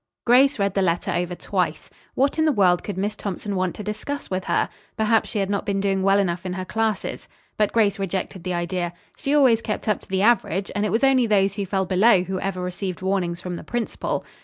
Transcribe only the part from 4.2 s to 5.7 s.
with her? Perhaps she had not